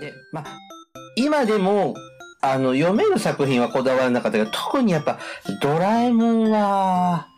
[0.00, 0.44] で、まあ、
[1.16, 1.94] 今でも、
[2.42, 5.18] あの、読める作品はこだわらなかったけど、特にやっぱ、
[5.60, 7.28] ドラえもんは、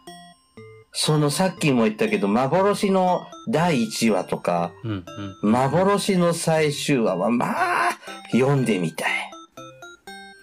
[0.92, 5.04] そのさっきも言ったけど、幻の第1話とか、うん
[5.42, 5.50] うん。
[5.50, 7.98] 幻の最終話は、まあ、
[8.30, 9.10] 読んでみたい。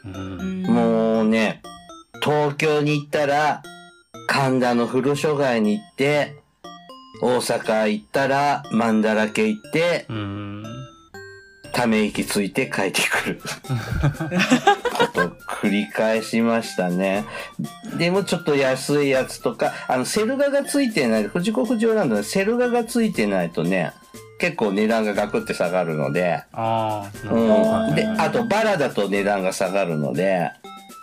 [0.06, 0.64] うん。
[0.64, 1.62] もうね、
[2.22, 3.62] 東京に行ったら、
[4.28, 6.36] 神田の古書街に行って、
[7.22, 10.59] 大阪行ったら、曼荼羅家行って、うん。
[11.80, 13.42] ため息ついて帰ってくる。
[13.42, 15.30] こと
[15.64, 17.24] 繰り返しましたね。
[17.98, 23.94] でもちょっと安いやつとか、あの、セル画がついてない、藤子不二雄ランドのセル画がついてないとね、
[24.40, 27.96] 結構値段がガクって下がるので、あうん。
[27.96, 30.52] で、はいあとバラだと値段が下がるので、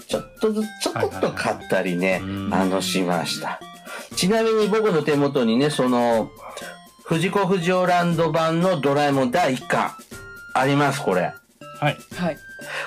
[0.08, 3.60] ちょっとずつ、ちょこっと買ったりねあの、しました。
[4.14, 6.30] ちなみに僕の手元にね、その、
[7.04, 9.92] 藤子不二雄ランド版のドラえもん第1巻、
[10.58, 11.32] あります、これ。
[11.80, 11.96] はい。
[12.16, 12.38] はい。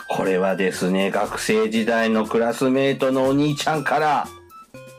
[0.08, 4.28] これはですね、学生時代のクラスメートのお兄ちゃんから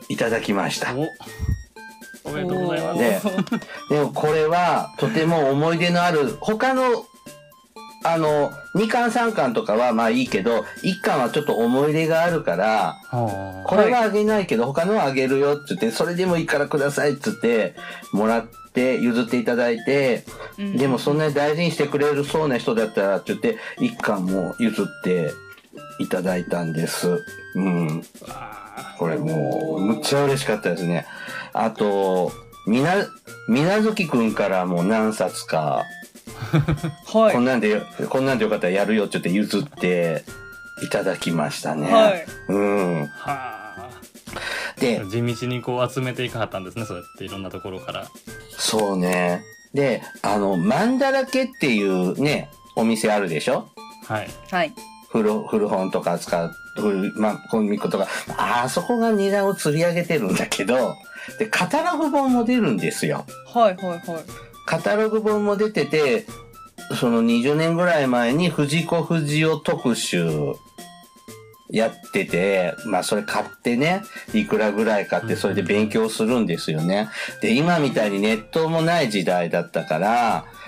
[0.09, 0.93] いただきました。
[0.95, 1.07] お
[2.23, 2.99] おめでとうございます。
[2.99, 3.21] で
[3.89, 7.05] でもこれはとても思い出のある、他の、
[8.03, 17.75] あの、2巻3巻とかはまあいいけど、1巻はちょっと思い出があるから、はこれはあげないけど他のはあげるよって言って、それでもいいからくださいって言って、
[18.11, 20.23] もらって譲っていただいて、
[20.57, 25.31] うんでもそんなに大事にしてくれるそうな人だったらって言って、1巻も譲って
[25.99, 27.23] いただいたんです。
[27.55, 28.03] うん。
[28.29, 31.05] あこれもう、むっちゃ嬉しかったですね。
[31.53, 32.31] あと、
[32.67, 32.93] みな、
[33.47, 35.83] みなずきくんからも何冊か、
[37.13, 37.45] はいこん。
[37.45, 40.23] なんで、こんなんでよかったらやるよって言って譲って
[40.83, 41.91] いただきましたね。
[41.91, 42.25] はい。
[42.49, 43.05] うん。
[43.07, 43.89] はあ。
[44.79, 48.07] で、地道にこう集めていかはったんですね、そうやっていろんなところから。
[48.57, 49.43] そうね。
[49.73, 53.69] で、あの、曼荼羅家っていうね、お店あるでしょ？
[54.07, 54.29] はい。
[54.49, 54.73] はい。
[55.09, 60.95] 古、古本とか使う、古、まあ、コミックとか、あそこが値段を釣り上げてるんだけど、
[61.37, 63.25] で、カタログ本も出るんですよ。
[63.53, 64.01] はいはいはい。
[64.65, 66.25] カタログ本も出てて、
[66.99, 70.25] その20年ぐらい前に藤子不二雄特集
[71.69, 74.01] やってて、まあそれ買ってね、
[74.33, 77.09] いくらぐらい買ってそれで勉強するんですよね。
[77.41, 80.60] で、今みたいにネットもない時代だったから、す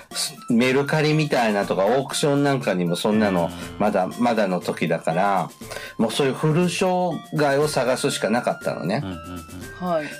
[0.50, 5.50] メルカリみたいなとかオークションなんかにもそんなのまだ、まだの時だから、
[5.98, 9.02] もうそういう古書街を探すしかなかったのね。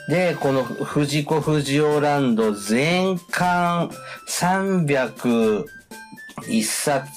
[0.08, 3.90] で、この藤子不二雄ランド全巻
[4.28, 5.64] 301
[6.62, 7.10] 冊、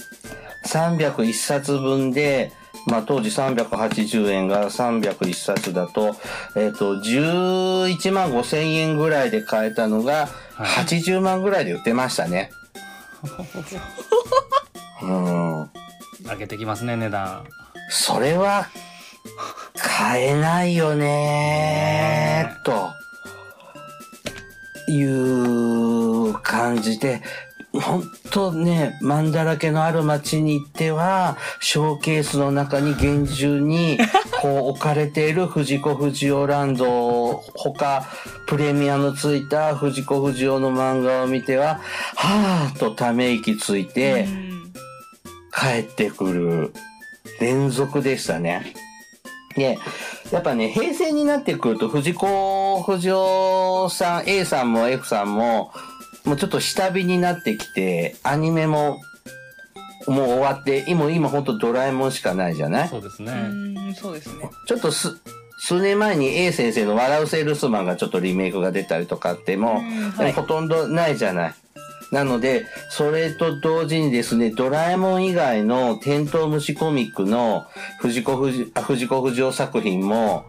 [0.65, 2.51] 301冊分で、
[2.89, 6.15] まあ当時380円が301冊だと、
[6.55, 10.27] えっ、と、11万5千円ぐらいで買えたのが、はい
[10.57, 12.51] 80万ぐらいで売ってましたね。
[15.01, 15.69] うん。
[16.23, 17.45] 上げてきますね、値段。
[17.89, 18.67] それは、
[19.75, 22.89] 買えないよねー、と、
[24.91, 27.21] いう感じで、
[27.79, 33.97] 本当ね、曼荼羅家のある町に行っては、ショーケースの中に厳重に、
[34.41, 38.05] こう置かれている藤子不二雄ランド、他、
[38.45, 41.79] プレミアのついた藤子不二雄の漫画を見ては、
[42.15, 44.57] はぁーとため息ついて、うん
[45.57, 46.73] 帰ってくる
[47.39, 48.75] 連続でしたね。
[49.55, 49.79] で、
[50.31, 55.71] やっぱね、平成になってくると、藤子不二雄さん、A さんも F さんも、
[56.27, 58.99] もうちょっと下火になってきて、アニメも、
[60.07, 62.87] もう終わって、今、今ほんとドラえもんしかないじゃない？
[62.89, 63.31] そうですね。
[63.31, 64.49] うん、そうですね。
[64.67, 65.17] ちょっとす、
[65.59, 71.53] 数年前に A 先生の笑うセールスマンがちょっとリメイクが出たりとかっても、うんはいでもほとんどないじゃない？
[72.11, 77.65] なので、それと同時にですね、ドラえもん以外のテントウムシコミックの
[77.99, 80.45] 藤子不二あ藤子不二雄作品も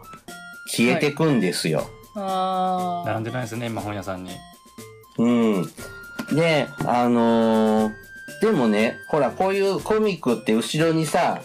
[0.67, 1.89] 消えてくんですよ。
[2.15, 4.31] あ並んでないですね、今本屋さんに。
[5.19, 5.29] う
[5.59, 5.69] ん。
[6.35, 8.09] で、あのー
[8.41, 11.41] でもね、ほら、こういうコミックって後ろにさ、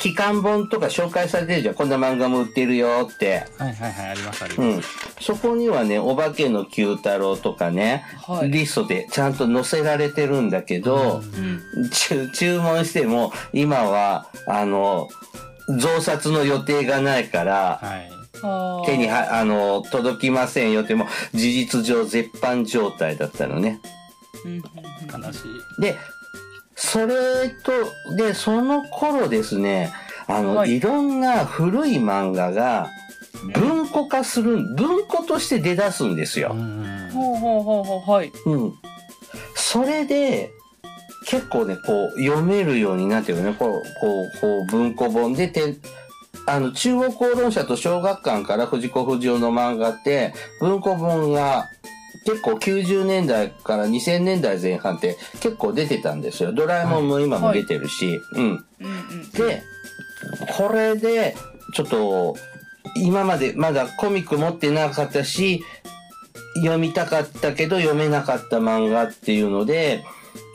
[0.00, 1.74] 期間本とか紹介されてるじゃん。
[1.74, 3.46] こんな漫画も売ってるよって。
[3.58, 4.88] はいはいはい、ありますありうんます。。
[5.20, 11.90] そこにはね、お化けの九太郎とかね、はいリストでちゃんと載せられてるんだけど、うん。
[11.90, 15.08] 注注文しても、今は、あの、
[15.78, 18.13] 増刷の予定がないから、はい。
[18.86, 23.80] 手には、あの、届きませんよって、もう事実上絶版状態だったのね。
[24.44, 25.38] 悲し
[25.78, 25.80] い。
[25.80, 25.96] で、
[26.76, 27.14] それ
[27.48, 29.92] と、で、その頃ですね、
[30.26, 32.88] あの、、はいいろんな古い漫画が
[33.54, 36.52] 文庫化する、文庫として出だすんですよ。
[36.52, 38.32] うんほうほうほうほう、はい。
[38.46, 38.72] うん。
[39.54, 40.50] それで、
[41.26, 43.54] 結構ね、こう、読めるようになってるね。
[43.58, 45.76] こう、こう、こう、文庫本で、て
[46.46, 51.70] あの、中国講論社と小学館から藤子不二雄の漫画って、文庫本が
[52.24, 56.52] 結構90年代から2000年代前半って結構出てたんですよ。
[56.52, 58.20] ドラえもんも今も出てるし。
[58.32, 58.42] うん。
[58.42, 59.30] うんうん。
[59.30, 59.62] で、
[60.56, 61.36] これで、
[61.74, 62.36] ちょっと、
[62.96, 65.62] 今までまだコミック持ってなかったし、
[66.56, 70.04] 読みたかったけど読めなかった漫画っていうので、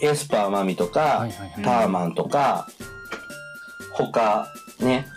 [0.01, 2.67] エスパーマミとか、はいはいはいパーマンとか、
[3.93, 4.47] 他
[4.79, 5.07] ね、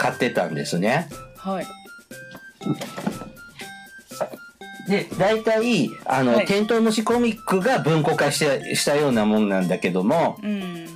[0.00, 1.10] 買ってたんですね。
[1.36, 1.66] はい。
[4.88, 10.86] で、大体、あの、はいテントウムシコミックが文庫化したしたようなもんなんだけども、うん。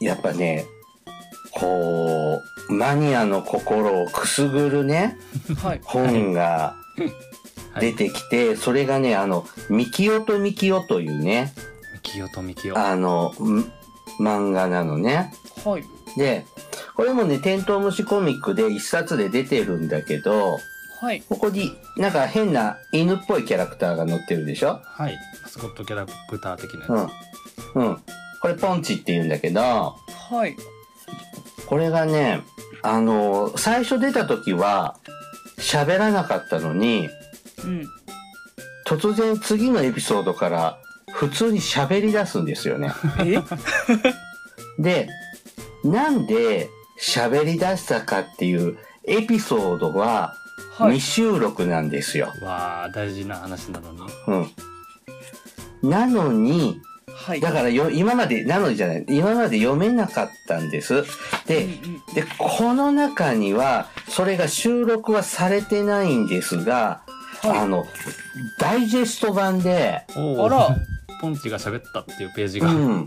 [0.00, 0.64] やっぱね、
[1.50, 5.18] こう、マニアの心をくすぐるね、
[5.60, 5.80] はい。
[5.82, 6.76] 本が
[7.80, 11.52] 出てきて、それがね、あの、ミキオとミキオというね、
[11.94, 12.78] ミキオとミキオ。
[12.78, 13.72] あの、ん
[14.20, 15.32] 漫画なのね。
[15.64, 15.84] はい。
[16.16, 16.46] で、
[16.96, 20.58] これもね、テントウムシコミックで一冊で出てるんだけど、
[20.98, 21.22] はい。
[21.28, 24.80] ここになんか変な犬っぽいキャラクターが載ってるでしょ？
[24.82, 25.18] はい。
[25.42, 27.74] マスコットキャラクター的なやつ。
[27.74, 27.86] うん。
[27.86, 27.96] うん。
[28.40, 29.94] これポンチって言うんだけど、は
[30.46, 30.56] い。
[31.66, 32.40] これがね、
[32.82, 34.96] あの、最初出た時は
[35.58, 37.10] 喋らなかったのに、
[37.62, 37.86] うん。
[38.86, 40.78] 突然次のエピソードから
[41.12, 42.90] 普通に喋り出すんですよね。
[43.18, 43.36] え？
[44.78, 45.08] で、
[45.84, 46.70] なんで
[47.00, 50.34] 喋り出したかっていうエピソードは
[50.76, 51.00] 未はい。
[51.00, 52.32] 収録なんですよ。
[52.42, 54.00] わあ、大事な話なのに。
[55.82, 55.90] うん。
[55.90, 56.80] なのに、
[57.14, 57.40] はい。
[57.40, 60.96] だからよ、今まで、なのにじゃない、今まで読めなかったんです。
[60.96, 61.04] うん
[61.46, 67.02] で、うんで、この中には、それが収録はされてないんですが、
[67.42, 67.86] はいあの、
[68.60, 70.76] ダイジェスト版で、おあら。
[71.20, 72.70] ポンチが喋ったっていうページが。
[72.70, 73.06] うん、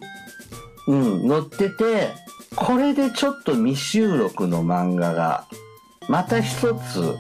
[0.87, 0.95] う
[1.25, 2.09] ん、載ってて、
[2.55, 5.45] これでちょっと未収録の漫画が、
[6.07, 7.15] また一つ、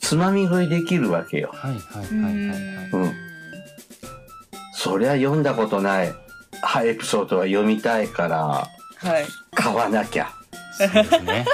[0.00, 1.50] つまみ食いできるわけよ。
[1.52, 2.90] はいはいうんはいはいはい。
[2.92, 3.30] うん
[4.82, 6.14] そりゃ読んだことない、
[6.62, 8.66] はエピソードは読みたいから、
[8.96, 9.26] はい。
[9.54, 10.30] 買わなきゃ。
[10.78, 11.44] そうですね。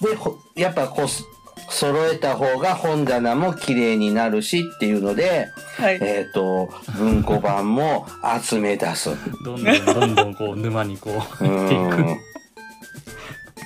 [0.00, 1.24] で、ほやっぱこう、そ
[1.68, 5.98] 揃えた方が本棚も綺麗になるしっていうので、はい。
[6.00, 8.06] えっ、と、文庫版も
[8.42, 9.10] 集め出す。
[9.44, 12.10] どんどんどんどんこう沼にこうう入っていく。
[12.10, 12.18] ん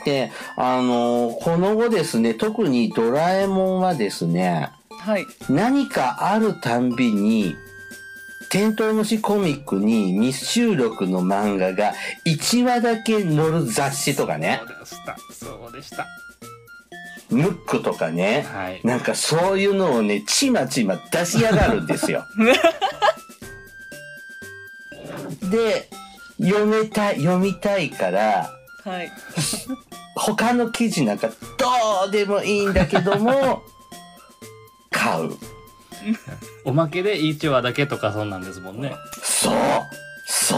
[0.05, 5.27] で、あのこの後ですね、特にドラえもんはですね、はい。
[5.49, 7.57] 何かあるたんびに、
[8.51, 11.93] テントウムシコミックに未収録の漫画が
[12.25, 15.17] 1話だけ載る雑誌とかねそう、でした。
[15.33, 16.07] そうでした。
[17.31, 18.81] ムックとかね、はい。
[18.85, 22.25] なんかそういうのをね、ちまちま出しやがるんですよ。
[25.51, 25.89] で、
[26.41, 28.51] 読めたい、読みたいから、
[28.85, 29.13] はい。
[30.15, 31.35] 他の記事なんかど
[32.09, 33.63] うでもいいんだけども、
[34.91, 35.37] 買う。
[36.65, 38.95] おまけで1話だけとかそんなんですもんね。
[39.23, 39.55] そう
[40.27, 40.57] そ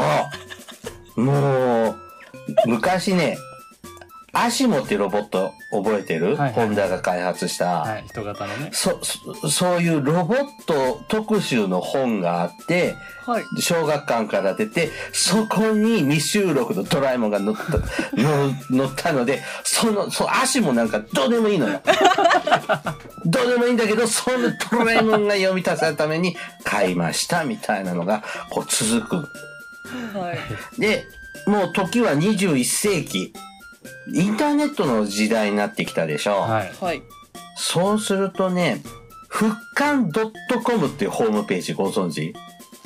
[1.17, 1.97] うもう、
[2.67, 3.37] 昔ね、
[4.33, 7.81] アシモってロボット覚えてる、はいはいホンダが開発した。
[7.81, 8.05] はい。
[8.07, 8.71] 人型のね。
[8.73, 13.45] そ、そそういうロボット特集の本があって、はい。
[13.61, 17.79] 小学館から出て、そこに未収録のドラえもんが載った、
[18.21, 21.81] の載ったので、その、そ足もなんかどうでもいいのよ。
[23.25, 29.17] どうでもいいんだけど、そのドラえもんが読み足すために買いましたみたいなのが、こう続く。
[30.19, 30.81] はい。
[30.81, 31.07] で、
[31.47, 33.33] もう時は21世紀。
[34.13, 36.41] インターネットの時代になってきたでしょ。
[36.41, 36.73] はい。
[36.81, 37.03] はい。
[37.57, 38.83] そうするとね、
[39.29, 40.11] 復刊
[40.65, 42.35] .com っていうホームページご存知？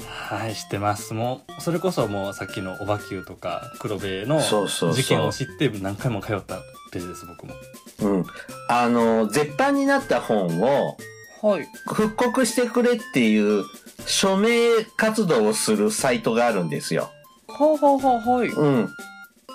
[0.07, 1.14] はい、知ってます。
[1.14, 6.59] もう、それこそもうさっきのオバキューとか黒部のそうそうそう事件を知って何回も通った
[6.93, 7.54] ページです、僕も。
[8.00, 8.25] うん。
[8.69, 10.97] あの、絶版になった本を
[11.43, 11.69] はい。
[11.87, 13.64] 復刻してくれっていう
[14.07, 17.11] 署名活動をするサイトがあるんですよ。
[17.49, 18.49] はあ、はあはあ、はい。
[18.49, 18.88] うん。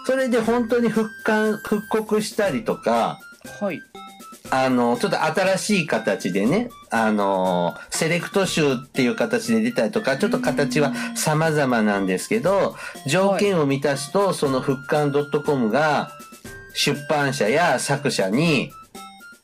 [0.05, 3.19] それで本当に復刊、復刻したりとか、
[3.59, 3.81] はい。
[4.51, 12.75] あの、ちょっと新しい形でね、あの、セレクト集っていう形で出たりとか、ちょっと形は様々なんですけど、
[13.05, 15.13] 条件を満たすと、その復刊
[15.45, 16.09] .com が
[16.73, 18.71] 出版社や作者に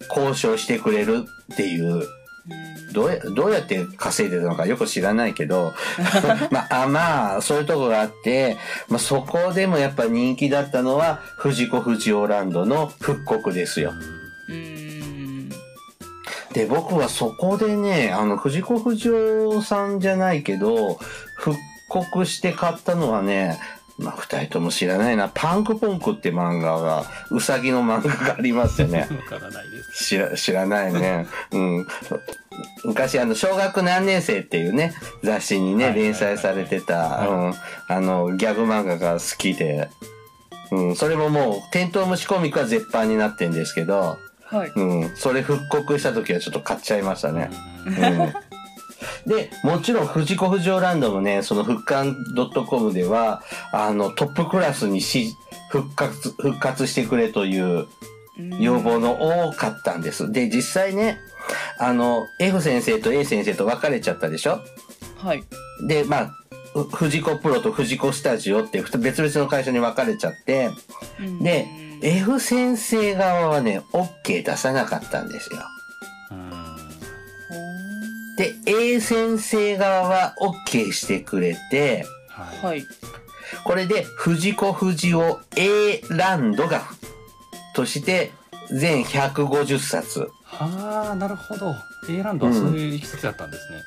[0.09, 2.03] 交渉してくれるっていう、
[2.95, 5.73] どうや、どうやって稼いでたのかよく知らないけど、
[6.49, 13.93] まあ、あまあ、そういうとこがあって、まあ、そこでもやっぱ人気だったのは、藤子不二雄ランドの復刻ですよ。
[16.53, 20.97] で、僕はそこでね、あの、藤子不二雄さんじゃないけど、
[21.35, 21.57] 復
[21.89, 23.59] 刻して買ったのはね、
[23.97, 25.29] まあ、二人とも知らないな。
[25.33, 29.07] パンクポンクって漫画が、うさぎの漫画がありますよね。
[29.31, 30.05] わからないです。
[30.05, 31.27] 知ら、知らないね。
[31.51, 31.87] うん。
[32.83, 34.93] 昔、あの、小学何年生っていうね、
[35.23, 37.53] 雑誌にね、はい連載されてた、はいうん。
[37.87, 39.89] あの、ギャグ漫画が好きで、
[40.71, 40.95] うん。
[40.95, 44.71] それももう、テントウムシコミックは絶版になってんですけど、はい。
[44.75, 45.15] うん。
[45.15, 47.49] それ復刻した時はちょっと買っちゃいましたね。
[47.85, 48.33] うんうん。
[49.25, 52.15] で、もちろん、藤子不二雄ランドもね、その復刊
[52.67, 55.35] .com では、あの、トップクラスにし
[55.69, 57.87] 復活、復活してくれという、
[58.59, 60.31] 要望の多かったんです。
[60.31, 61.17] で、実際ね、
[61.77, 64.61] あの、F 先生と A 先生と別れちゃったでしょ？
[65.17, 65.43] はい。
[65.87, 66.31] で、まあ、
[66.73, 70.69] ふ藤子プロと藤子スタジオってふた別々の会社に分かれちゃって、
[71.41, 71.67] で、
[72.01, 75.59] F 先生側はね、OK 出さなかったんですよ。
[76.31, 76.75] うん
[78.37, 80.35] で、A 先生側は
[80.67, 82.65] OK してくれて、はい。
[82.65, 82.85] はい。
[83.63, 86.81] これで藤子不二雄 A ランドが、
[87.75, 88.33] として、
[88.71, 90.29] 全150冊。
[90.59, 91.75] はあ、なるほど。
[92.09, 93.83] A ランドはそういういきさつだったんですね。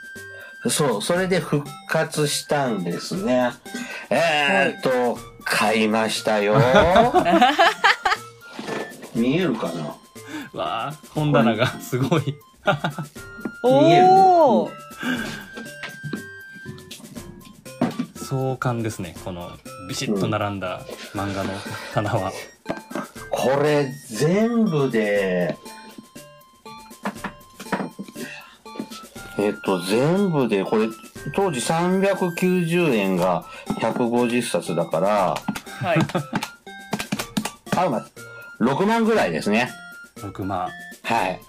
[0.70, 3.50] そう、それで復活したんですね。
[4.10, 6.56] えー、っと、買いましたよ。
[9.14, 9.94] 見えるかな？
[10.52, 12.22] わあ、本棚がすごい。
[13.64, 14.06] 見える？
[14.08, 14.70] おお。
[18.16, 19.16] 壮観ですね。
[19.24, 19.50] この
[19.88, 20.80] ビシッと並んだ
[21.14, 21.50] 漫画の
[21.94, 22.32] 棚は。
[23.30, 25.56] これ全部で、
[29.38, 30.88] えっと、全部で、これ、
[31.34, 33.44] 当時390円が
[33.80, 35.08] 150冊だから、
[35.80, 35.98] はい。
[37.76, 38.06] あ、まあ、
[38.60, 39.70] 6万ぐらいですね。
[40.16, 40.68] 6万。
[41.04, 41.40] はい。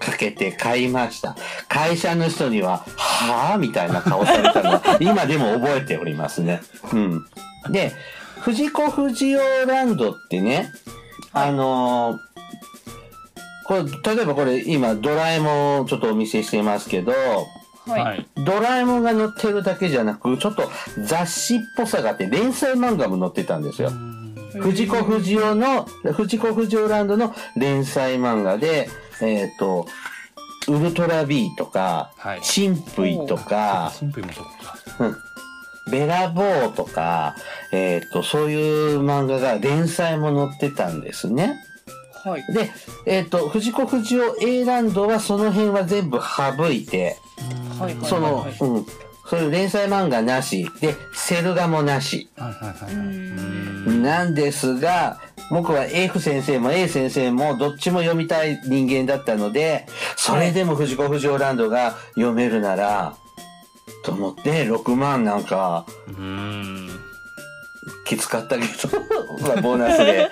[0.00, 1.34] かけて買いました。
[1.68, 6.60] 会社の人には、はぁみたいな顔されたのは、 今でも覚えておりますね。
[6.92, 7.24] うん。
[7.70, 7.92] で、
[8.40, 10.70] 藤子不二雄ランドってね、
[11.32, 12.27] あのー
[13.68, 17.12] これ、例えばこれ今ドラえもんをちょっとお見せしてますけど、
[17.86, 18.26] はい。
[18.34, 20.70] ドラえもんが載ってるだけじゃなく、ちょっと
[21.04, 23.90] 雑誌っぽさがあって連載漫画も載ってたんですよ。
[24.60, 25.84] 藤子不二雄の、
[26.14, 28.88] 藤子不二雄ランドの連載漫画で、
[29.20, 29.86] えっ、と、
[30.68, 35.04] ウルトラ B とか、はいシンプイとか、シンプルもそうか。
[35.04, 35.16] うん
[35.90, 37.34] ベラボーとか、
[37.72, 41.64] えっ、と、そういう漫画が連載も載ってたんですね。
[42.24, 42.52] はい。
[42.52, 42.70] で、
[43.06, 47.16] えっ、と、藤子不二雄 A ランドはその辺は全部省いて、
[47.78, 47.94] はい。
[47.94, 48.06] はい。
[48.06, 48.86] その、はいうん、
[49.26, 52.30] そういう連載漫画なし、で、セル画もなし。
[52.36, 55.18] はいはいはいなんですが、
[55.50, 63.16] 僕は F 先生も A 先生もどっちも読みたい人間だったので、それでも藤子不二雄ランドが読めるなら、
[64.02, 66.87] と思って6万なんかうん。
[68.08, 68.68] きつかったけど、
[69.46, 70.30] まあボーナスで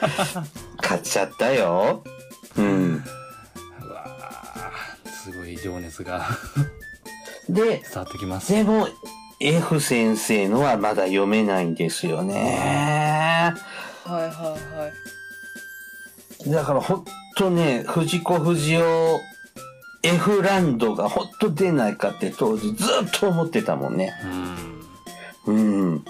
[0.79, 2.03] 買っちゃったよ。
[2.57, 2.95] うん。
[2.95, 4.73] うわあ
[5.11, 6.27] すごい情熱が
[7.49, 8.51] で、伝わってきます。
[8.53, 8.89] でも
[9.41, 13.53] F 先生のはまだ読めないんですよね。
[14.05, 14.23] はい。
[14.23, 14.31] はい。
[14.31, 14.91] は
[16.47, 16.51] い。
[16.51, 17.05] だからほん
[17.37, 18.83] とね、藤子不二雄
[20.03, 24.15] F ランドがほんと出ないかって当時ずっと思ってたもんね。
[25.47, 25.55] うん。
[25.55, 26.05] うん。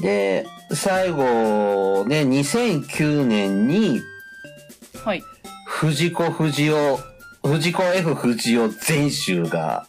[0.00, 4.00] で、最後ね、2009年に
[5.04, 5.22] はい。
[5.66, 6.96] 藤子不二雄、
[7.42, 9.86] 藤子 F 不二雄全集が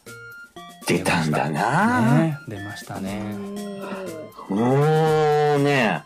[0.86, 2.18] 出たんだな。
[2.18, 3.34] ね出ましたね。
[4.48, 6.02] もうね、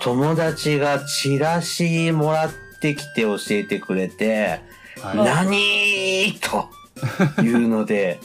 [0.00, 2.50] 友達がチラシもらっ
[2.80, 4.60] てきて教えてくれて、
[5.02, 5.16] はい。
[5.18, 8.18] 何というので、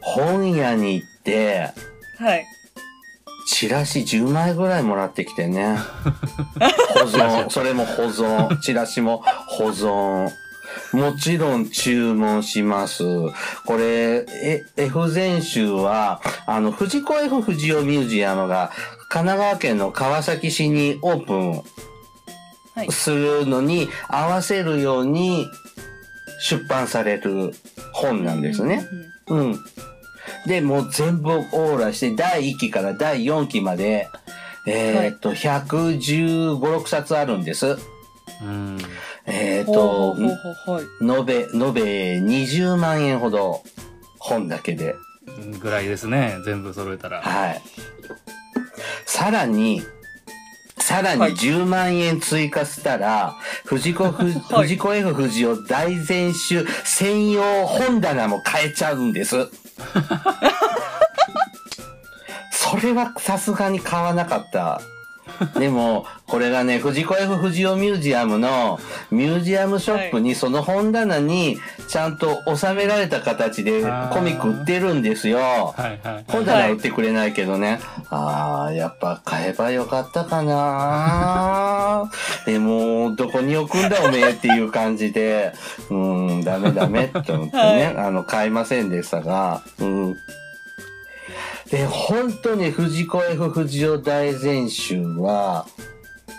[0.00, 1.70] 本屋に行って、
[2.18, 2.44] はい。
[3.46, 5.78] チラシ10枚ぐらいもらってきてね。
[6.94, 10.30] 保存、それも保存、チラシも保存。
[10.92, 13.04] もちろん注文します。
[13.64, 18.70] これ、え F 全集は、あの、藤子 F 不二雄ミュージアムが
[19.08, 21.62] 神奈川県の川崎市にオープン
[22.74, 22.92] はい。
[22.92, 25.46] するのに合わせるように
[26.40, 27.54] 出版される
[27.94, 28.86] 本なんですね。
[29.28, 29.58] うん。
[30.46, 34.08] で、もう全部オーラして、第1期から第4期まで、
[34.66, 37.76] えーっと、115、6冊あるんです。
[38.42, 38.78] うん。
[39.26, 40.16] えーっと。
[41.00, 43.62] 延べ、延べ20万円ほど、
[44.18, 44.94] 本だけで。
[45.60, 46.36] ぐらいですね。
[46.44, 47.22] 全部揃えたら。
[47.22, 47.62] はい。
[49.04, 49.82] さらに、
[50.78, 53.34] さらにはい10万円追加したら、
[53.64, 54.24] 藤子ふ、
[54.54, 59.48] はい藤子 F 不二雄大全集専用本棚も買えちゃうんです。
[62.50, 64.80] それはさすがに買わなかった。
[65.58, 68.78] でも、これがね、藤子 F 不二雄ミュージアムの
[69.10, 75.38] ミュージアムショップに、その本棚にちゃんと収められた形でコミック売ってるんですよ。
[75.38, 77.78] はいはい本棚売ってくれないけどね。
[78.10, 82.10] ああ、やっぱ買えばよかったかな。
[82.46, 85.52] でも、どこに置くんだおめえっていう感じで、
[85.90, 90.16] うん、ダメダメって思ってね、あの、買いませんでしたが、うん。
[91.70, 95.66] で、本当に藤子 F 不二雄大全集は、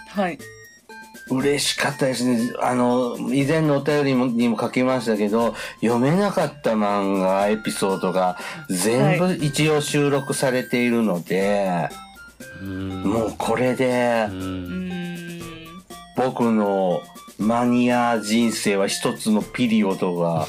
[0.09, 0.37] はい。
[1.29, 2.53] 嬉しかったですね。
[2.61, 8.37] あの、以前のお便りもにも書きましたけど、読めなかった漫画、エピソードが
[8.69, 11.89] 全部一応収録されているので、
[12.61, 14.27] うんもうこれで。
[16.15, 17.03] 僕の
[17.37, 20.47] マニア人生は一つのピリオドが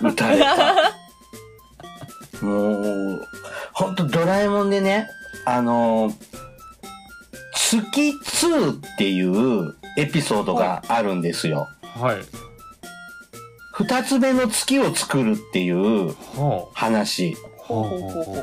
[0.00, 0.74] 打たれた。
[2.42, 3.22] もう、
[3.72, 5.08] ほんとドラえもんでね、
[5.44, 6.12] あの、
[7.52, 11.68] 月2っていうエピソードがあるんですよ。
[11.82, 12.16] はい
[13.72, 17.30] 二つ目の月を作るっていうほ話。
[17.30, 18.36] うほうほうほうほ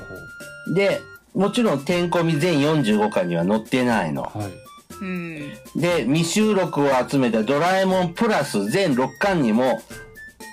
[0.72, 1.00] うで、
[1.36, 4.24] もちろん、てんこみ全45巻には載ってないの。
[4.24, 4.68] はい
[5.00, 5.54] うん。
[5.75, 9.80] で、未収録を集めたドラえもんプラス全6巻にも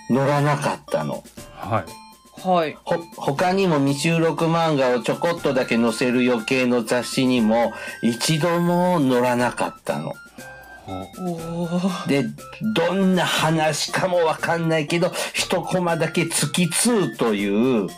[0.08, 1.24] 載らなかったの。
[1.54, 2.03] はい
[2.44, 2.76] はい。
[2.84, 7.72] ほ、他にも未収録漫画をちょこっとだけ載せる余計の雑誌にも
[8.02, 10.12] 一度も載らなかったの。
[12.06, 12.26] で、
[12.74, 17.88] どんな話かもわかんないけど、一コマだけ月2という、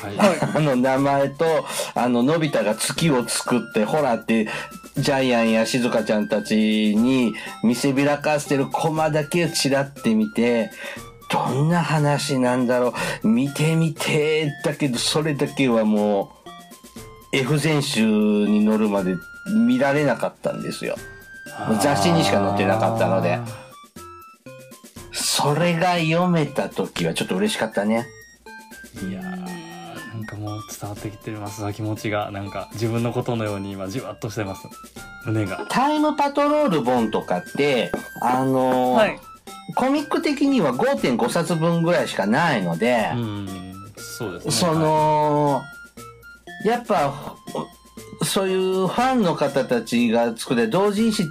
[0.00, 0.40] はいはい。
[0.56, 4.48] あの名前と、あの、のび太が月を作って、ほらって、
[4.96, 6.56] ジャイアンや静香ちゃんたち
[6.96, 10.70] に見せびらかしてるコマだけをちらって見て、
[11.32, 16.32] どんな話なんだろう、見てみて、だけど、それだけはも
[17.32, 19.16] う、F 全集に載るまで
[19.66, 20.96] 見られなかったんですよ。
[21.80, 23.38] 雑誌にしか載ってなかったので
[25.12, 28.06] それが読めた時はちょっと嬉しかったね。
[29.08, 34.68] いやーなんかもう伝わってきてますわ気持ちがなんか自分のことのように今じわっとしてます
[35.24, 39.18] 胸がタイムパトロール本とかって、あのーはい。
[39.74, 45.62] コミック的には5.5冊分ぐらいしかないので、うんそうですねその、
[46.64, 47.36] やっぱ、
[48.24, 51.24] そういうファンの方たちが作る同人誌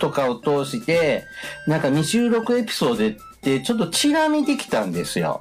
[0.00, 1.24] とかを通して、
[1.66, 5.40] なんか未収録エピソードってちょっとチラ見てきたんですよ。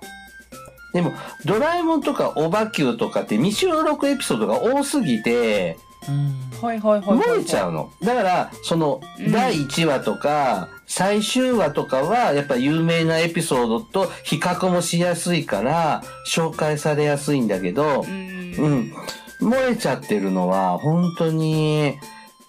[0.94, 1.14] でも、
[1.46, 5.78] ドラえもんとかオバキューとかって未収録エピソードが多すぎて、
[6.08, 7.20] うんはいはいはいはい。
[7.20, 7.92] 漏れちゃうの。
[8.02, 18.54] だから、その、うん第1話とか、最終話とかは、やっぱ有名なエピソードと比較もしやすいから、紹介されやすいんだけどう、ん。
[18.58, 18.94] うん。
[19.42, 22.00] 漏れちゃってるのは、本当に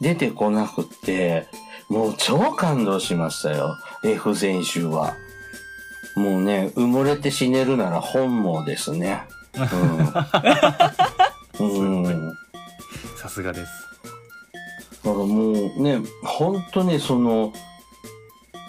[0.00, 1.48] 出てこなくって、
[1.88, 3.76] もう超感動しましたよ。
[4.04, 5.16] F 全集は。
[6.16, 9.22] もうね、埋もれて死ねるなら本望ですね。
[11.58, 11.66] うん。
[12.06, 12.32] うん。
[13.16, 13.72] さすがです
[15.04, 17.52] だからもうね、本当にその、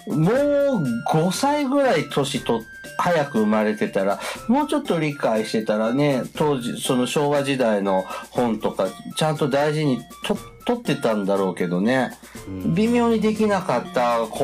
[0.09, 2.63] もう5歳ぐらい年と
[2.97, 12.11] 早く生まれてたら、もうちょっと理解してたらね、当時、その昭和時代の本とか、ちゃんと大事にと取ってたんだろうけどね、
[12.47, 14.43] うん微妙にできなかった子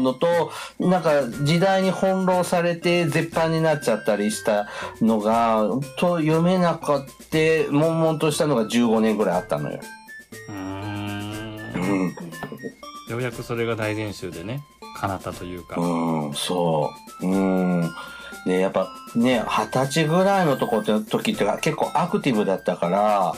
[0.00, 4.68] のと、なんか時代に翻弄されて絶版になっちゃったりした
[5.00, 5.64] のが、
[5.98, 7.16] と読めなかった、
[7.70, 9.80] 悶々としたのが15年ぐらいあったのよ。
[10.48, 11.56] うん。
[13.08, 14.62] ようやくそれが大全集でね
[14.96, 16.90] 叶ったというかうん、そ
[17.22, 17.26] う。
[17.26, 17.90] うん。
[18.46, 23.34] で、やっぱね、二十歳ぐらいのとこって時って結構アクティブだったから、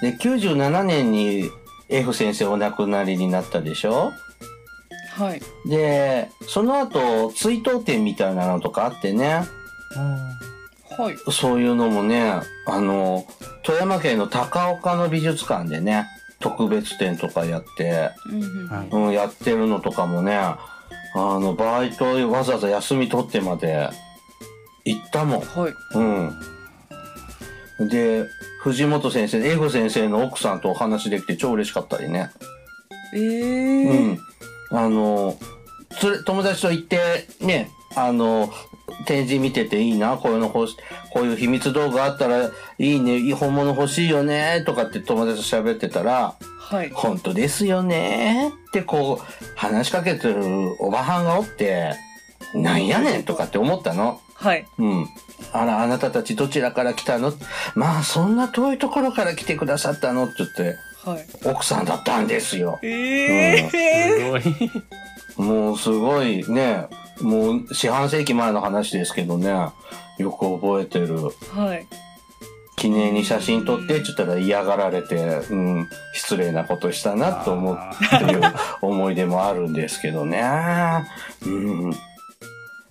[0.00, 1.50] で、97年に
[1.88, 4.12] F 先生お亡くなりになったでしょ？
[5.16, 5.42] はい。
[5.68, 9.44] で、その後、追悼展みたいなのとかあってね、
[10.96, 11.32] はい。
[11.32, 13.24] そういうのもね、あの、
[13.62, 16.06] 富山県の高岡の美術館でね、
[16.40, 18.10] 特別展とかやって、
[18.90, 20.38] うんうん、やってるのとかもね、
[21.14, 23.88] あの、バイトわざわざ休み取ってまで
[24.84, 25.40] 行ったもん。
[25.40, 25.72] はい。
[27.78, 27.88] うん。
[27.88, 28.24] で、
[28.60, 32.30] 藤本先生、F 先生の奥さんとお話できて超嬉しかったりね。
[33.14, 34.18] ええうん。
[34.70, 35.38] あの、
[35.98, 36.98] つれ、友達と行って、
[37.40, 38.50] ね、あの、
[39.06, 40.76] 展示見てていいな、こういうの欲し、
[41.10, 46.90] こういう秘密道具あったらいいね、いい本物欲しいよね、とかって友達と喋ってたら、はい。
[46.90, 50.42] 本当ですよねってこう話しかけてる
[50.80, 51.94] おばはんがおって、
[52.54, 54.20] なんやねんとかって思ったの。
[54.34, 54.66] はい。
[54.78, 55.08] うん。
[55.52, 57.32] あら、あなたたちどちらから来たの？
[57.74, 60.24] まあ、そんな遠いところから来てくださったの？
[60.24, 60.76] って言って、
[61.08, 61.26] はい。
[61.44, 62.78] 奥さんだったんですよ。
[62.82, 64.42] えすごい。
[65.36, 66.86] もうすごいね、
[67.20, 69.50] もう四半世紀前の話ですけどね、
[70.18, 71.16] よく覚えてる。
[71.52, 71.86] はい。
[72.76, 75.16] 記念に写真撮ってって言ったら嫌がられて、
[75.50, 77.78] うん、失礼なことしたなと思っ
[78.18, 78.42] ていう
[78.82, 80.42] 思い出もあるんですけどね。
[81.46, 81.90] うん。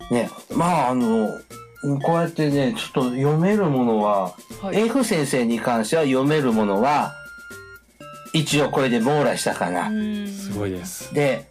[0.09, 1.29] ね、まああの、
[2.01, 4.79] こうやってね、ちょっと読めるものは、はい。
[4.79, 7.13] F 先生に関しては読めるものは、
[8.33, 9.91] 一応これで網羅したかな。
[10.27, 11.13] すごいです。
[11.13, 11.45] で、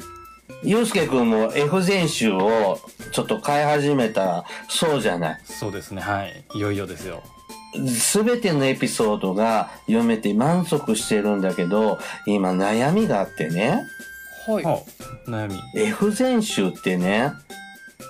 [0.63, 2.79] ゆうすけくんも F 全集を
[3.13, 5.41] ちょっと買い始めたらそうじゃない。
[5.45, 6.03] そうですね。
[6.03, 6.45] はい。
[6.55, 7.23] いよいよですよ。
[7.89, 13.83] すべてのエピソードが読めて満足してるんだけど、今悩みがあってね、
[14.47, 14.65] はい。
[14.65, 14.83] は
[15.27, 15.61] あ、悩み。
[15.75, 17.33] F 全集ってね、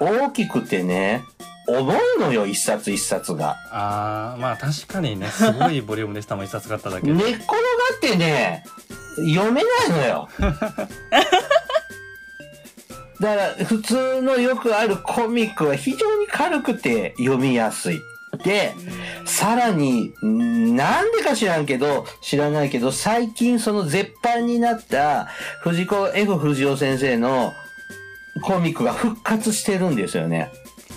[0.01, 1.23] 大きくてね、
[1.68, 3.57] 重いのよ、一冊一冊が。
[3.71, 7.12] あー、まあ確かにね、すごいボリュームでしたもん、一冊買っただけで。
[7.14, 7.55] 寝っ転が
[7.97, 8.64] ってね、
[9.33, 10.29] 読めないのよ。
[13.23, 18.03] だから、普通のよくあるコミックは非常に軽くて読みやすい。
[18.45, 18.75] で、
[19.25, 25.27] さらに、んなんでか知らんけど、知らないけど、最近その絶版になった
[25.61, 27.53] 藤子 F 不二雄先生の
[28.43, 30.51] コミックが復活してるんですよね。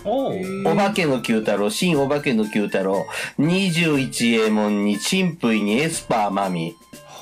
[0.03, 0.33] おう
[0.65, 3.05] お化けの九太郎、新お化けの九太郎、
[3.37, 6.75] 21エモンに、チンプイに、エスパーマミ。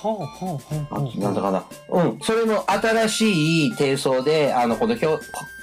[0.03, 1.19] ほうほうほうあほう。
[1.19, 1.63] なんだかな。
[1.89, 2.19] うん。
[2.21, 5.07] それの新しい低層で、あの、この表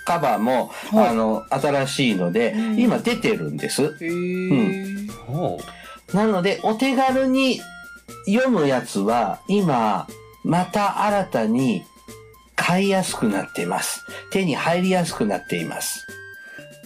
[0.06, 3.82] カバーも、はいあの、新しいので、うん今出てるんです。
[3.82, 5.12] へー。
[5.26, 5.60] ほ
[6.12, 6.16] う。
[6.16, 7.60] なので、お手軽に
[8.26, 10.06] 読むやつは、今、
[10.42, 11.84] また新たに
[12.56, 14.04] 買いやすくなっています。
[14.30, 16.06] 手に入りやすくなっています。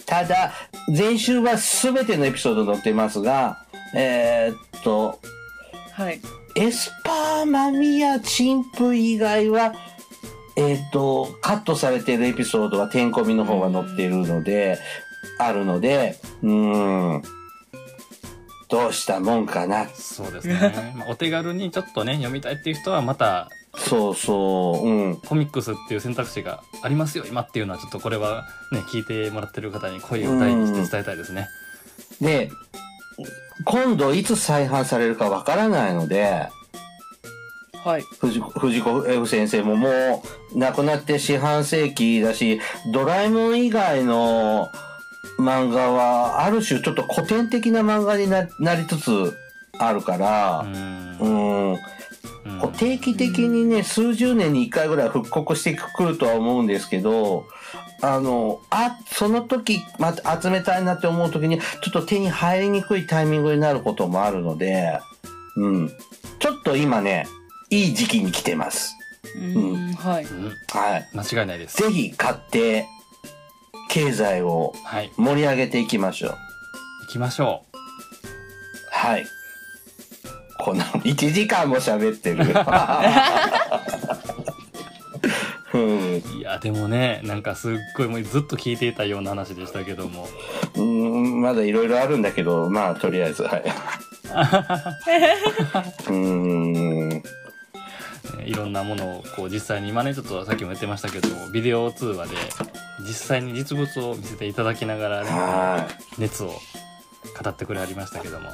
[0.05, 0.51] ただ、
[0.87, 3.65] 前週は全てのエピソード載ってますが、
[3.95, 5.19] えーっと、
[5.93, 6.19] はい。
[6.55, 9.73] エスパーマミやチンプ以外は、
[10.55, 14.79] えーっと、カットされているエピソードは、てんこみの方が載っているので、
[15.37, 17.23] あるので、うーん、
[18.69, 19.87] どうしたもんかな。
[19.89, 20.93] そうですね。
[20.95, 25.17] まあ、お手軽にちょっとね、読みたいっていう人はまた、そうそう、うん。
[25.17, 31.49] コミックスっていう選択肢がありますよ、今っていうのはちょっとこれはね、聞いてもらってる方に声を大にして伝えたいですね。
[32.21, 32.49] で、
[33.65, 36.49] 今度いつ再販されるかわからないので、
[37.83, 38.01] はい。
[38.19, 40.23] 藤子藤子 F 先生もも
[40.53, 42.59] う亡くなって四半世紀だし、
[42.91, 44.69] ドラえもん以外の
[45.37, 49.33] 漫画はある種ちょっと古典的な漫画にななりつつ
[49.77, 51.27] あるかうら、んう。
[51.27, 51.77] ん、うん
[52.59, 57.45] こう定期的にね、数十年に一回ぐらい復刻してくるとは思うんですけど、
[58.01, 64.99] あの、あ、その時、また集めたいなって思う時に、ちょっと手に入りにくいタイミングになることもあるので、
[65.55, 65.91] うん。
[66.39, 67.27] ちょっと今ね、
[67.69, 68.95] いい時期に来てます。
[69.37, 69.93] うん。
[69.93, 70.25] はい。
[70.25, 71.09] うんはい。
[71.13, 71.77] 間違いないです。
[71.81, 72.87] ぜひ買って、
[73.89, 75.11] 経済をはい。
[75.17, 76.31] 盛り上げていきましょう。
[76.31, 76.37] 行
[77.13, 77.63] きましょ
[78.91, 79.25] はい。
[80.59, 82.43] こんな、1時間も喋ってる。
[85.75, 86.21] うんう。
[86.39, 90.27] いや、でもね、なんかすっごいもうずっと聞いていたような話でしたけども。
[90.75, 93.63] うん、まだいろいろあるんだけど、まあ、とりあえず、はい。
[96.09, 97.09] うん。
[97.13, 97.23] ね
[98.45, 102.35] いろんなものをこう実際に今ねちょっとさっきも言ってましたけどビデオ通話で
[103.01, 106.21] 実際に実物を見せていただきながらねはい。
[106.21, 108.49] 熱を語ってくれはりましたけども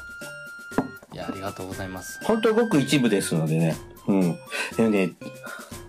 [1.12, 3.76] いやありがとうございます本当ごく一部ですのでね。
[4.06, 4.38] うん。
[4.76, 5.12] でもね、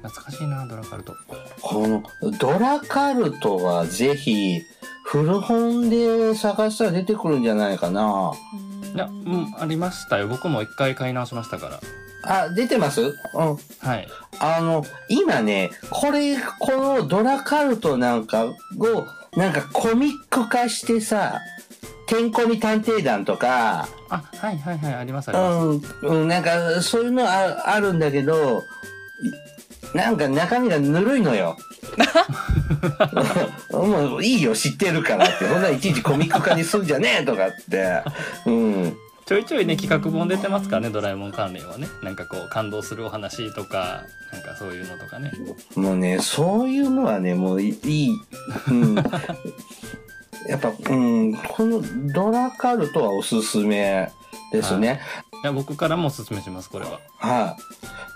[0.03, 1.15] 懐かしいなドラカルト。
[1.61, 2.03] この、
[2.37, 4.61] ドラカルトはぜひ、
[5.05, 8.33] 古本で探したら出てくるんじゃないかな。
[8.93, 10.27] いやうんありましたよ。
[10.27, 11.79] 僕も一回買い直しましたから。
[12.25, 13.01] あ、出てます？
[13.01, 13.13] うん。
[13.79, 14.07] はい。
[14.39, 18.53] あの、今ね、これ、このドラカルトなんかを、
[19.35, 21.41] なんかコミック化してさ、
[22.05, 28.61] てんこみ探偵団とか、あはいはいはいありますあります、うん、うん、なんかそういうのああるんだけど、い
[29.93, 31.57] なんか中身がぬるいのよ。
[33.71, 35.45] もういいよ、知ってるからって。
[35.45, 38.01] ほんならいちいちコミック化にすんじゃねえとかって。
[38.45, 38.97] うん。
[39.25, 44.03] ちょいちょいね企画本出てますからねドラえもん関連はねなんかこう感動するお話とか
[44.33, 45.31] なんかそういうのとかね
[45.75, 48.09] もうね、そういうのはね、もういい。
[48.67, 48.95] うん。
[50.47, 51.81] やっぱ、うん、この
[52.13, 54.11] ドラカルトはおすすめ
[54.51, 55.01] ですね。
[55.43, 57.57] いや僕からもおすすめしますこれはは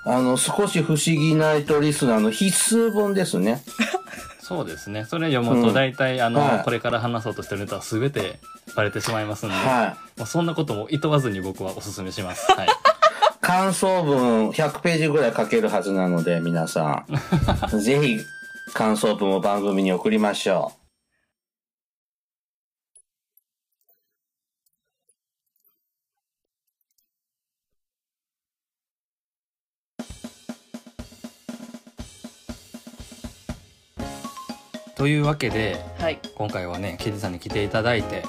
[0.05, 0.09] い。
[0.09, 3.61] あの、少し不思議ナイトリスナーの必須本ですね。
[4.39, 8.39] そうですねそれ読むとうん大体、あの、はいこれから話そうとしてるネタは全て
[8.77, 9.65] バレてしまいますんで、はい。
[9.65, 12.49] まあ、そんなことも厭わずに僕はおすすめします。
[12.55, 12.67] はい、
[13.41, 17.03] 感想文100ページぐらい書けるはずなので、皆さ
[17.71, 17.75] ん。
[17.77, 18.19] ぜひ、
[18.73, 20.71] 感想文を番組に送りましょ
[35.07, 38.23] というわけではい今回はねケリーさんに来ていただいて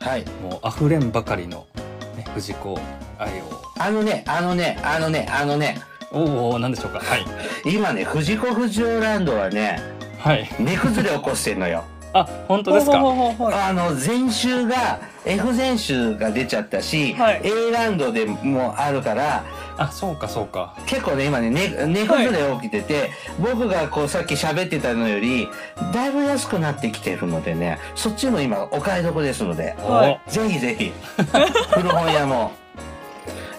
[0.00, 0.04] う。
[0.04, 0.24] はい。
[0.42, 1.68] もう溢れんばかりの、
[2.16, 2.76] ね、藤子
[3.20, 7.24] 愛をあのね、あのね、あのね、あのね、おお何でしょうかはい
[7.64, 9.78] 今ね、藤子不二雄ランドはね、
[10.18, 11.84] はい値崩れ起こしてんのよ。
[12.12, 17.40] あ本当ですかあの、前週が、F 前週が出ちゃったし、はい。
[17.44, 19.44] A ランドでもあるから、
[19.76, 20.74] あそうかそうか。
[20.86, 25.48] 結構ね、今ね、ね値崩れ起きてて、僕がこうさっき喋ってたのより、
[25.92, 30.30] だいぶ安くなってきてるのでね、そっちも今お買い得ですので、はい。
[30.30, 30.92] ぜひぜひ、
[31.74, 32.52] 古本屋も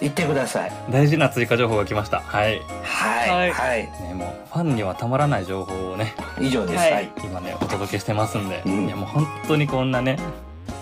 [0.00, 0.72] 行ってください。
[0.88, 2.20] お大事な追加情報が来ました。
[2.20, 2.60] はい。
[2.84, 3.50] はい、はい。
[3.50, 6.78] はい、ねもうファンにはたまらない情報をね以上です。
[6.78, 6.92] はい。
[6.92, 7.12] はい。
[7.24, 8.86] 今ねお届けしてますんで、うん。
[8.86, 10.18] いやもう本当にこんなね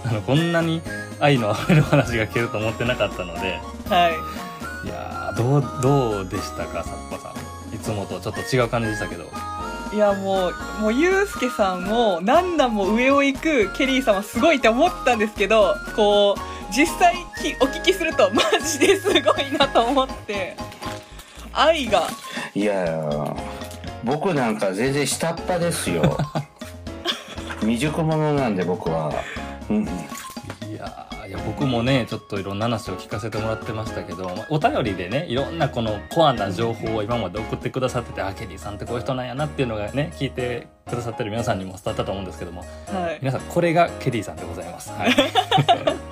[0.04, 0.82] あのこんなに
[1.18, 3.60] 愛のあふれる話が聞けると思ってなかったので。
[3.88, 4.08] は
[4.84, 4.86] い。
[4.86, 7.34] いやーどうどうでしたかさっぱさ
[7.70, 7.74] ん。
[7.74, 9.24] いつもとちょっと違う感じでしたけど。
[9.92, 20.56] いやもうもうゆうすけさんも何段も上を行くケリーさんはすごいって思ったんですけどこう実際きお聞きするとマジですごいなと思って。
[21.52, 22.08] 愛が。
[22.54, 23.36] いやー
[24.04, 26.18] 僕なんか全然下っ端ですよ。
[27.60, 29.12] 未熟者なんで僕は。
[29.78, 43.18] うん、いやーいや僕もねちょっといろんな話を聞かせてもらってましたけどまあお便りでねいろんなこのコアな情報を今まで送ってくださっててあケリーさんってこういう人なんやなっていうのがね聞いてくださってる皆さんにも伝わったと思うんですけどもはい。
[43.20, 44.90] 皆さんこれがケリーさんでございます。
[44.90, 45.14] はい、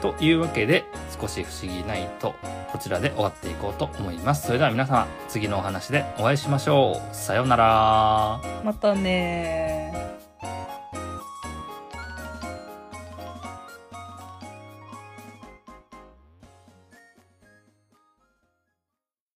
[0.00, 0.84] というわけで
[1.20, 2.34] 少し不思議ないと
[2.72, 4.46] こちらで終わっていこうと思います。
[4.46, 7.14] それでは皆様次のお話でお会いしましょう。
[7.14, 8.40] さようなら。
[8.64, 9.79] またね